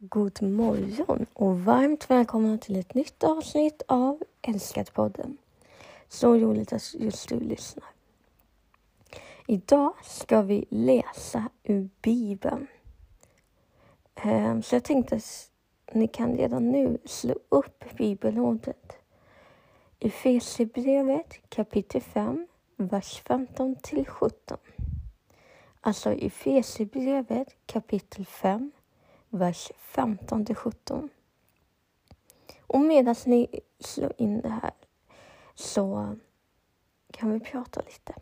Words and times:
God 0.00 0.42
morgon 0.42 1.26
och 1.32 1.60
varmt 1.60 2.10
välkomna 2.10 2.58
till 2.58 2.76
ett 2.76 2.94
nytt 2.94 3.24
avsnitt 3.24 3.82
av 3.86 4.22
Älskad 4.42 4.92
podden. 4.92 5.36
Så 6.08 6.34
roligt 6.34 6.72
att 6.72 6.94
just 6.94 7.28
du 7.28 7.40
lyssnar. 7.40 7.88
Idag 9.46 9.92
ska 10.02 10.42
vi 10.42 10.64
läsa 10.70 11.48
ur 11.62 11.88
Bibeln. 12.02 12.66
Ehm, 14.14 14.62
så 14.62 14.74
jag 14.74 14.84
tänkte 14.84 15.16
att 15.16 15.50
ni 15.92 16.08
kan 16.08 16.36
redan 16.36 16.70
nu 16.70 16.98
slå 17.04 17.34
upp 17.48 17.84
bibelordet. 17.96 18.92
Efesierbrevet 19.98 21.40
kapitel 21.48 22.00
5, 22.00 22.46
vers 22.76 23.22
15 23.26 23.76
till 23.76 24.06
17. 24.06 24.58
Alltså 25.80 26.12
Efesierbrevet 26.12 27.56
kapitel 27.66 28.26
5, 28.26 28.72
vers 29.30 29.72
15 29.78 30.44
till 30.44 30.56
17. 30.56 31.08
Och 32.60 32.80
medan 32.80 33.14
ni 33.26 33.60
slår 33.80 34.12
in 34.18 34.40
det 34.40 34.48
här 34.48 34.72
så 35.54 36.16
kan 37.10 37.32
vi 37.32 37.40
prata 37.40 37.80
lite. 37.80 38.14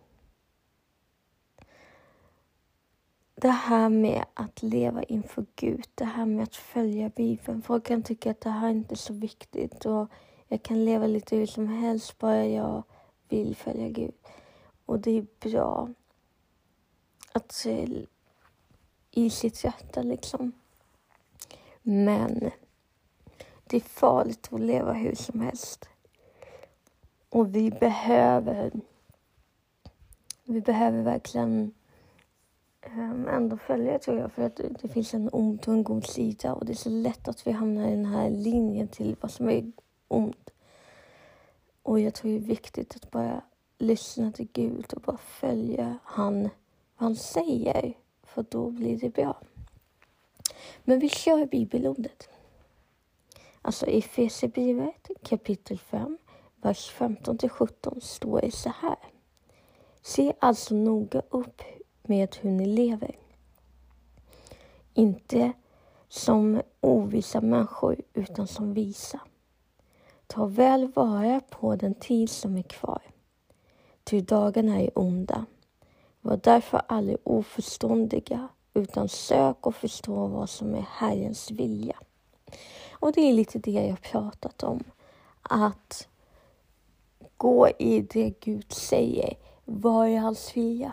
Det 3.35 3.49
här 3.51 3.89
med 3.89 4.25
att 4.35 4.63
leva 4.63 5.03
inför 5.03 5.47
Gud, 5.57 5.89
det 5.95 6.05
här 6.05 6.27
med 6.27 6.43
att 6.43 6.57
följa 6.57 7.09
Bibeln. 7.09 7.63
Folk 7.63 7.87
kan 7.87 8.03
tycka 8.03 8.31
att 8.31 8.41
det 8.41 8.51
här 8.51 8.71
inte 8.71 8.95
är 8.95 8.97
så 8.97 9.13
viktigt 9.13 9.87
och 9.87 10.11
jag 10.49 10.63
kan 10.63 10.85
leva 10.85 11.07
lite 11.07 11.37
hur 11.37 11.47
som 11.47 11.69
helst 11.69 12.19
bara 12.19 12.47
jag 12.47 12.83
vill 13.29 13.57
följa 13.57 13.89
Gud. 13.89 14.15
Och 14.87 15.01
det 15.01 15.11
är 15.11 15.27
bra 15.41 15.89
att 17.33 17.67
i 19.11 19.31
sitt 19.31 19.65
hjärta 19.65 20.03
liksom 20.03 20.53
men 21.89 22.51
det 23.65 23.77
är 23.77 23.81
farligt 23.81 24.49
att 24.53 24.61
leva 24.61 24.93
hur 24.93 25.15
som 25.15 25.41
helst. 25.41 25.89
Och 27.29 27.55
vi 27.55 27.71
behöver, 27.71 28.73
vi 30.45 30.61
behöver 30.61 31.03
verkligen 31.03 31.75
ehm, 32.81 33.29
ändå 33.29 33.57
följa 33.57 33.99
tror 33.99 34.19
jag. 34.19 34.33
För 34.33 34.43
att 34.43 34.61
det 34.83 34.89
finns 34.89 35.15
en 35.15 35.29
ond 35.33 35.61
och 35.67 35.75
en 35.75 35.85
god 35.85 36.07
sida 36.07 36.55
och 36.55 36.67
det 36.67 36.73
är 36.73 36.77
så 36.77 36.91
lätt 36.91 37.29
att 37.29 37.47
vi 37.47 37.53
hamnar 37.53 37.89
i 37.89 37.91
den 37.91 38.05
här 38.05 38.31
linjen 38.31 38.89
till 38.89 39.17
vad 39.21 39.31
som 39.31 39.49
är 39.49 39.73
ont. 40.09 40.51
Och 41.83 42.01
jag 42.01 42.15
tror 42.15 42.31
det 42.31 42.37
är 42.37 42.41
viktigt 42.41 42.97
att 42.97 43.11
bara 43.11 43.43
lyssna 43.79 44.33
till 44.33 44.49
Gud 44.53 44.95
och 44.95 45.03
bara 45.03 45.17
följa 45.17 45.99
han, 46.05 46.43
vad 46.43 46.51
han 46.97 47.17
säger. 47.17 47.95
För 48.23 48.45
då 48.51 48.71
blir 48.71 48.99
det 48.99 49.11
bra. 49.11 49.37
Men 50.85 50.99
vi 50.99 51.09
kör 51.09 51.47
bibelordet. 51.47 52.29
Alltså 53.63 53.87
i 53.87 53.99
Efesierbrevet 53.99 55.11
kapitel 55.23 55.79
5, 55.79 56.19
vers 56.63 56.91
15 56.91 57.39
till 57.39 57.51
17 57.51 58.01
står 58.01 58.41
det 58.41 58.51
så 58.51 58.73
här. 58.81 58.99
Se 60.03 60.33
alltså 60.39 60.75
noga 60.75 61.23
upp 61.31 61.63
med 62.03 62.37
hur 62.41 62.51
ni 62.51 62.67
lever. 62.67 63.19
Inte 64.95 65.53
som 66.09 66.63
ovisa 66.81 67.41
människor, 67.41 68.03
utan 68.15 68.47
som 68.47 68.75
visa. 68.75 69.21
Ta 70.27 70.47
väl 70.47 70.93
vara 70.93 71.41
på 71.41 71.77
den 71.77 71.95
tid 71.95 72.31
som 72.31 72.57
är 72.57 72.63
kvar, 72.63 73.03
ty 74.05 74.21
dagarna 74.21 74.81
är 74.81 74.99
onda. 74.99 75.47
Var 76.21 76.41
därför 76.43 76.83
aldrig 76.89 77.19
oförståndiga 77.23 78.49
utan 78.77 79.09
sök 79.09 79.67
och 79.67 79.75
förstå 79.75 80.27
vad 80.27 80.51
som 80.51 80.75
är 80.75 80.87
Herrens 80.91 81.51
vilja. 81.51 81.97
Och 82.91 83.13
det 83.13 83.21
är 83.21 83.33
lite 83.33 83.59
det 83.59 83.71
jag 83.71 84.03
pratat 84.03 84.63
om. 84.63 84.85
Att 85.43 86.09
gå 87.37 87.69
i 87.69 88.01
det 88.01 88.35
Gud 88.41 88.73
säger. 88.73 89.35
Vad 89.65 90.09
är 90.09 90.19
hans 90.19 90.57
vilja? 90.57 90.93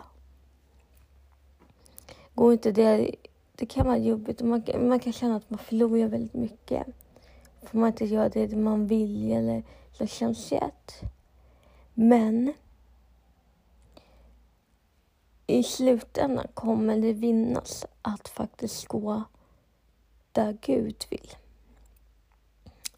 Gå 2.34 2.52
inte 2.52 2.72
det, 2.72 3.14
det 3.54 3.66
kan 3.66 3.86
vara 3.86 3.98
jobbigt 3.98 4.40
och 4.40 4.46
man, 4.46 4.64
man 4.80 5.00
kan 5.00 5.12
känna 5.12 5.36
att 5.36 5.50
man 5.50 5.58
förlorar 5.58 6.08
väldigt 6.08 6.34
mycket. 6.34 6.86
Får 7.62 7.78
man 7.78 7.88
inte 7.88 8.04
göra 8.04 8.28
det 8.28 8.56
man 8.56 8.86
vill 8.86 9.32
eller 9.32 9.62
som 9.92 10.06
känns 10.06 10.52
rätt. 10.52 11.00
Men 11.94 12.52
i 15.64 15.66
slutändan 15.66 16.46
kommer 16.54 16.96
det 16.98 17.12
vinnas 17.12 17.86
att 18.02 18.28
faktiskt 18.28 18.86
gå 18.86 19.22
där 20.32 20.58
Gud 20.60 21.04
vill. 21.10 21.30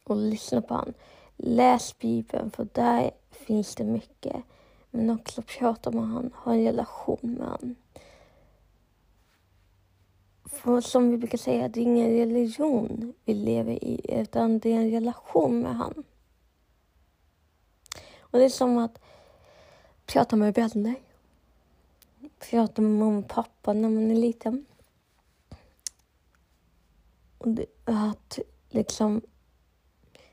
Och 0.04 0.16
lyssna 0.16 0.62
på 0.62 0.74
han. 0.74 0.94
Läs 1.36 1.98
Bibeln, 1.98 2.50
för 2.50 2.68
där 2.72 3.10
finns 3.30 3.74
det 3.74 3.84
mycket. 3.84 4.36
Men 4.90 5.10
också 5.10 5.42
prata 5.42 5.90
med 5.90 6.08
han, 6.08 6.32
ha 6.34 6.52
en 6.52 6.64
relation 6.64 7.18
med 7.20 7.48
han. 7.48 7.76
För 10.44 10.80
som 10.80 11.10
vi 11.10 11.16
brukar 11.16 11.38
säga, 11.38 11.68
det 11.68 11.80
är 11.80 11.82
ingen 11.82 12.10
religion 12.10 13.14
vi 13.24 13.34
lever 13.34 13.84
i, 13.84 14.00
utan 14.20 14.58
det 14.58 14.72
är 14.72 14.76
en 14.76 14.90
relation 14.90 15.60
med 15.60 15.76
han. 15.76 16.04
Och 18.18 18.38
det 18.38 18.44
är 18.44 18.48
som 18.48 18.78
att 18.78 18.98
prata 20.06 20.36
med 20.36 20.54
vänner 20.54 21.05
prata 22.50 22.82
med 22.82 22.90
mamma 22.90 23.18
och 23.18 23.28
pappa 23.28 23.72
när 23.72 23.88
man 23.88 24.10
är 24.10 24.14
liten. 24.14 24.66
Och 27.38 27.48
det, 27.48 27.66
att 27.84 28.38
liksom 28.70 29.20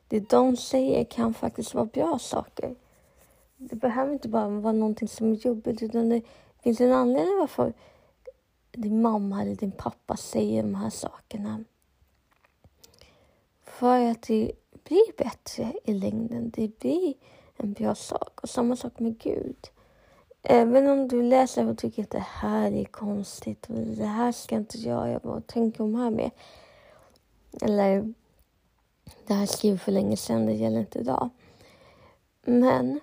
det 0.08 0.30
de 0.30 0.58
säger 0.58 1.04
kan 1.04 1.34
faktiskt 1.34 1.74
vara 1.74 1.86
bra 1.86 2.20
saker. 2.20 2.76
Det 3.58 3.76
behöver 3.76 4.14
inte 4.14 4.30
bara 4.30 4.48
vara 4.48 4.74
någonting 4.74 5.08
som 5.08 5.32
är 5.32 5.36
jobbigt 5.36 5.82
utan 5.82 6.10
det 6.10 6.22
finns 6.64 6.82
en 6.82 6.92
anledning 6.92 7.38
varför 7.40 7.74
din 8.72 9.02
mamma 9.02 9.42
eller 9.42 9.56
din 9.56 9.72
pappa 9.72 10.18
säger 10.18 10.64
de 10.64 10.76
här 10.76 10.90
sakerna. 10.90 11.64
För 13.64 14.12
att 14.12 14.22
det 14.22 14.52
blir 14.84 15.18
bättre 15.18 15.74
i 15.84 15.94
längden. 15.94 16.50
Det 16.50 16.80
blir 16.80 17.14
en 17.58 17.74
bra 17.74 17.96
sak. 17.96 18.40
Och 18.44 18.50
samma 18.50 18.76
sak 18.76 19.00
med 19.00 19.20
Gud. 19.20 19.70
Även 20.46 20.90
om 20.90 21.08
du 21.08 21.24
läser 21.24 21.70
och 21.70 21.78
tycker 21.78 22.04
att 22.04 22.10
det 22.10 22.26
här 22.28 22.72
är 22.72 22.86
konstigt 22.86 23.70
och 23.70 23.76
det 23.76 24.06
här 24.06 24.32
ska 24.32 24.56
inte 24.56 24.78
jag 24.78 25.10
göra, 25.10 25.20
vad 25.24 25.48
tänker 25.48 25.78
de 25.78 25.96
här 25.96 26.10
med? 26.10 26.32
Eller, 27.62 28.14
det 29.28 29.34
här 29.34 29.46
skrev 29.46 29.78
för 29.78 29.92
länge 29.92 30.18
sedan, 30.18 30.46
det 30.46 30.54
gäller 30.54 30.80
inte 30.80 31.00
idag. 31.00 31.30
Men 32.46 33.00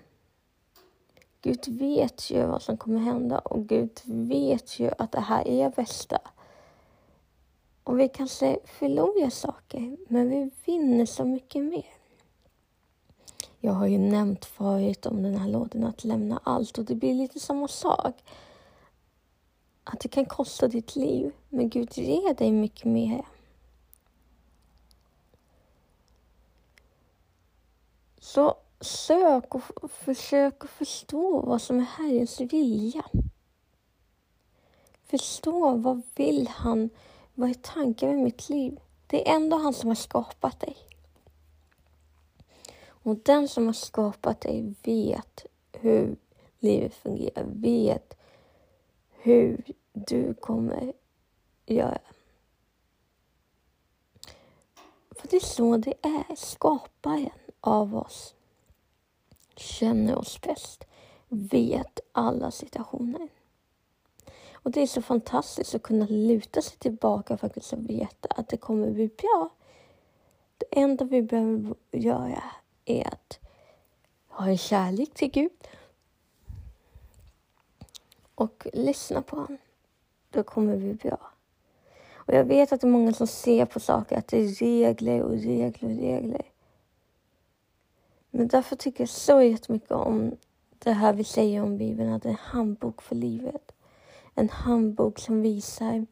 Gud 1.40 1.68
vet 1.68 2.30
ju 2.30 2.46
vad 2.46 2.62
som 2.62 2.76
kommer 2.76 3.00
hända 3.00 3.38
och 3.38 3.66
Gud 3.66 4.00
vet 4.04 4.78
ju 4.78 4.90
att 4.98 5.12
det 5.12 5.20
här 5.20 5.48
är 5.48 5.70
bästa. 5.70 6.18
Och 7.84 8.00
vi 8.00 8.08
kanske 8.08 8.58
förlorar 8.64 9.30
saker, 9.30 9.96
men 10.08 10.30
vi 10.30 10.50
vinner 10.64 11.06
så 11.06 11.24
mycket 11.24 11.62
mer. 11.64 11.99
Jag 13.62 13.72
har 13.72 13.86
ju 13.86 13.98
nämnt 13.98 14.44
förut 14.44 15.06
om 15.06 15.22
den 15.22 15.34
här 15.34 15.48
lådan 15.48 15.84
att 15.84 16.04
lämna 16.04 16.40
allt 16.44 16.78
och 16.78 16.84
det 16.84 16.94
blir 16.94 17.14
lite 17.14 17.40
samma 17.40 17.68
sak. 17.68 18.14
Att 19.84 20.00
det 20.00 20.08
kan 20.08 20.24
kosta 20.24 20.68
ditt 20.68 20.96
liv, 20.96 21.32
men 21.48 21.68
Gud 21.68 21.98
ger 21.98 22.34
dig 22.34 22.52
mycket 22.52 22.84
mer. 22.84 23.26
Så 28.20 28.54
sök 28.80 29.54
och 29.54 29.62
försök 29.90 30.64
att 30.64 30.70
förstå 30.70 31.40
vad 31.40 31.62
som 31.62 31.80
är 31.80 31.84
Herrens 31.84 32.40
vilja. 32.40 33.04
Förstå 35.04 35.76
vad 35.76 36.02
vill 36.14 36.48
han? 36.48 36.90
Vad 37.34 37.50
är 37.50 37.54
tanken 37.54 38.08
med 38.08 38.18
mitt 38.18 38.48
liv? 38.48 38.80
Det 39.06 39.28
är 39.28 39.36
ändå 39.36 39.56
han 39.56 39.74
som 39.74 39.88
har 39.88 39.94
skapat 39.94 40.60
dig. 40.60 40.76
Och 43.02 43.16
den 43.16 43.48
som 43.48 43.66
har 43.66 43.72
skapat 43.72 44.40
dig 44.40 44.74
vet 44.82 45.46
hur 45.72 46.16
livet 46.58 46.94
fungerar, 46.94 47.44
vet 47.46 48.16
hur 49.10 49.64
du 49.92 50.34
kommer 50.34 50.92
göra. 51.66 52.00
För 55.10 55.28
det 55.28 55.36
är 55.36 55.40
så 55.40 55.76
det 55.76 55.94
är. 56.02 56.36
Skaparen 56.36 57.30
av 57.60 57.96
oss 57.96 58.34
känner 59.56 60.16
oss 60.16 60.40
bäst, 60.40 60.84
vet 61.28 62.00
alla 62.12 62.50
situationer. 62.50 63.28
Och 64.52 64.70
det 64.70 64.80
är 64.80 64.86
så 64.86 65.02
fantastiskt 65.02 65.74
att 65.74 65.82
kunna 65.82 66.06
luta 66.06 66.62
sig 66.62 66.78
tillbaka 66.78 67.34
och 67.34 67.40
faktiskt 67.40 67.72
veta 67.72 68.28
att 68.28 68.48
det 68.48 68.56
kommer 68.56 68.90
bli 68.90 69.08
bra. 69.08 69.50
Det 70.58 70.80
enda 70.80 71.04
vi 71.04 71.22
behöver 71.22 71.74
göra 71.90 72.42
är 72.84 73.08
att 73.08 73.38
ha 74.28 74.46
en 74.46 74.58
kärlek 74.58 75.14
till 75.14 75.30
Gud 75.30 75.68
och 78.34 78.66
lyssna 78.72 79.22
på 79.22 79.36
honom. 79.36 79.58
Då 80.30 80.42
kommer 80.42 80.76
vi 80.76 80.94
bra. 80.94 81.30
Och 82.12 82.34
jag 82.34 82.44
vet 82.44 82.72
att 82.72 82.80
det 82.80 82.86
är 82.86 82.90
många 82.90 83.12
som 83.12 83.26
ser 83.26 83.66
på 83.66 83.80
saker 83.80 84.18
att 84.18 84.28
det 84.28 84.38
är 84.38 84.48
regler 84.48 85.22
och 85.22 85.30
regler 85.30 85.90
och 85.90 85.96
regler. 85.96 86.42
Men 88.30 88.48
därför 88.48 88.76
tycker 88.76 89.02
jag 89.02 89.08
så 89.08 89.42
jättemycket 89.42 89.90
om 89.90 90.36
det 90.78 90.92
här 90.92 91.12
vi 91.12 91.24
säger 91.24 91.62
om 91.62 91.78
Bibeln, 91.78 92.12
att 92.12 92.22
det 92.22 92.28
är 92.28 92.30
en 92.30 92.38
handbok 92.40 93.02
för 93.02 93.14
livet. 93.14 93.72
En 94.34 94.48
handbok 94.48 95.18
som 95.18 95.42
visar 95.42 96.06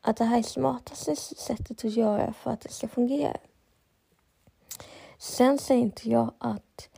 att 0.00 0.16
det 0.16 0.24
här 0.24 0.38
är 0.38 0.42
smartaste 0.42 1.16
sättet 1.16 1.84
att 1.84 1.96
göra 1.96 2.32
för 2.32 2.50
att 2.50 2.60
det 2.60 2.72
ska 2.72 2.88
fungera. 2.88 3.36
Sen 5.20 5.58
säger 5.58 5.82
inte 5.82 6.10
jag 6.10 6.34
att 6.38 6.88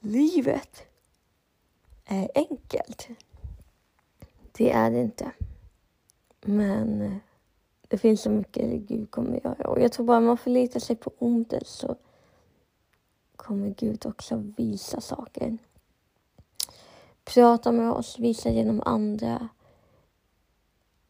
livet 0.00 0.82
är 2.04 2.30
enkelt. 2.34 3.08
Det 4.52 4.72
är 4.72 4.90
det 4.90 5.00
inte. 5.00 5.32
Men 6.40 7.02
eh, 7.02 7.16
det 7.88 7.98
finns 7.98 8.22
så 8.22 8.30
mycket 8.30 8.80
Gud 8.80 9.10
kommer 9.10 9.40
göra. 9.44 9.68
Och 9.68 9.80
jag 9.80 9.92
tror 9.92 10.06
bara 10.06 10.20
man 10.20 10.38
förlitar 10.38 10.80
sig 10.80 10.96
på 10.96 11.12
ordet 11.18 11.66
så 11.66 11.96
kommer 13.36 13.68
Gud 13.68 14.06
också 14.06 14.52
visa 14.56 15.00
saker. 15.00 15.58
Prata 17.24 17.72
med 17.72 17.92
oss, 17.92 18.18
visa 18.18 18.50
genom 18.50 18.82
andra. 18.84 19.48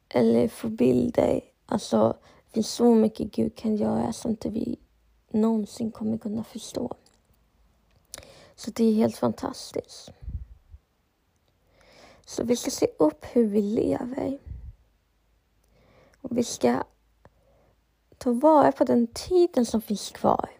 Eller 0.09 0.49
få 0.49 0.69
bilder. 0.69 1.41
Alltså, 1.67 2.17
det 2.47 2.53
finns 2.53 2.71
så 2.71 2.95
mycket 2.95 3.33
Gud 3.33 3.55
kan 3.55 3.77
göra 3.77 4.13
som 4.13 4.31
inte 4.31 4.49
vi 4.51 4.79
någonsin 5.31 5.91
kommer 5.91 6.19
kunna 6.19 6.45
förstå. 6.45 6.97
Så 8.55 8.71
det 8.71 8.85
är 8.85 8.93
helt 8.93 9.17
fantastiskt. 9.17 10.11
Så 12.27 12.45
vi 12.45 12.57
ska 12.57 12.71
se 12.71 12.87
upp 12.99 13.25
hur 13.33 13.47
vi 13.47 13.63
lever. 13.63 14.39
Och 16.21 16.39
vi 16.39 16.45
ska 16.45 16.83
ta 18.19 18.33
vara 18.33 18.73
på 18.73 18.85
den 18.85 19.07
tiden 19.07 19.67
som 19.67 19.83
finns 19.83 20.11
kvar. 20.11 20.51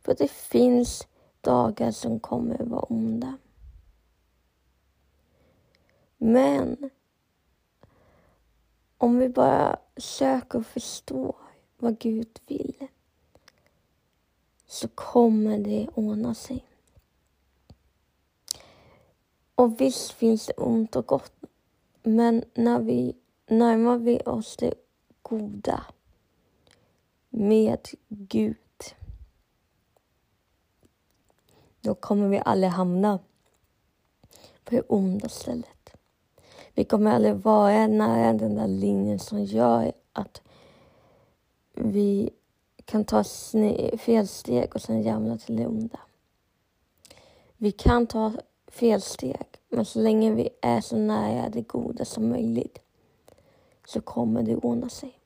För 0.00 0.14
det 0.14 0.30
finns 0.30 1.06
dagar 1.40 1.90
som 1.90 2.20
kommer 2.20 2.64
vara 2.64 2.80
onda. 2.82 3.38
Men 6.16 6.90
om 8.98 9.18
vi 9.18 9.28
bara 9.28 9.78
söker 9.96 10.58
och 10.58 10.66
förstår 10.66 11.36
vad 11.78 11.98
Gud 11.98 12.40
vill 12.46 12.88
så 14.68 14.88
kommer 14.88 15.58
det 15.58 15.88
ordna 15.94 16.34
sig. 16.34 16.64
Och 19.54 19.80
visst 19.80 20.12
finns 20.12 20.46
det 20.46 20.52
ont 20.52 20.96
och 20.96 21.06
gott, 21.06 21.32
men 22.02 22.44
när 22.54 22.80
vi 22.80 23.16
närmar 23.46 23.98
vi 23.98 24.20
oss 24.20 24.56
det 24.56 24.74
goda 25.22 25.84
med 27.30 27.88
Gud 28.08 28.56
då 31.80 31.94
kommer 31.94 32.28
vi 32.28 32.42
aldrig 32.44 32.70
hamna 32.70 33.18
på 34.64 34.74
det 34.74 34.82
onda 34.88 35.28
stället. 35.28 35.96
Vi 36.74 36.84
kommer 36.84 37.10
aldrig 37.10 37.34
vara 37.34 37.86
nära 37.86 38.32
den 38.32 38.54
där 38.54 38.68
linjen 38.68 39.18
som 39.18 39.44
gör 39.44 39.92
att 40.12 40.42
vi 41.74 42.30
kan 42.88 43.04
ta 43.04 43.24
fel 43.98 44.28
steg 44.28 44.74
och 44.74 44.82
sen 44.82 45.02
jämna 45.02 45.38
till 45.38 45.56
det 45.56 45.66
onda. 45.66 46.00
Vi 47.56 47.72
kan 47.72 48.06
ta 48.06 48.32
fel 48.68 49.00
steg, 49.00 49.46
men 49.68 49.84
så 49.84 49.98
länge 49.98 50.30
vi 50.30 50.48
är 50.60 50.80
så 50.80 50.96
nära 50.96 51.48
det 51.48 51.62
goda 51.62 52.04
som 52.04 52.28
möjligt 52.28 52.78
så 53.86 54.00
kommer 54.00 54.42
det 54.42 54.56
ordna 54.56 54.88
sig. 54.88 55.18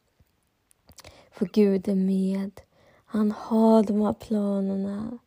För 1.31 1.47
Gud 1.47 1.89
är 1.89 1.95
med. 1.95 2.61
Han 3.05 3.33
har 3.33 3.83
de 3.83 4.01
här 4.01 4.13
planerna. 4.13 5.19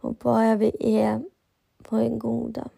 Och 0.00 0.14
bara 0.14 0.56
vi 0.56 0.72
är 0.80 1.22
på 1.82 1.96
den 1.96 2.18
goda 2.18 2.68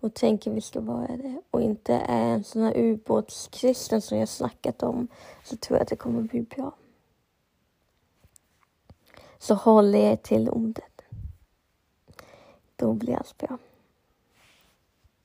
och 0.00 0.14
tänker 0.14 0.50
vi 0.50 0.60
ska 0.60 0.80
vara 0.80 1.16
det 1.16 1.42
och 1.50 1.62
inte 1.62 1.94
är 1.94 2.34
en 2.34 2.44
sån 2.44 2.62
här 2.62 2.76
ubåtskristen 2.76 4.02
som 4.02 4.18
jag 4.18 4.28
snackat 4.28 4.82
om 4.82 5.08
så 5.44 5.56
tror 5.56 5.76
jag 5.76 5.82
att 5.82 5.88
det 5.88 5.96
kommer 5.96 6.22
bli 6.22 6.42
bra. 6.42 6.72
Så 9.38 9.54
håll 9.54 9.94
er 9.94 10.16
till 10.16 10.48
ordet. 10.48 11.02
Då 12.76 12.92
blir 12.92 13.16
allt 13.16 13.38
bra. 13.38 13.58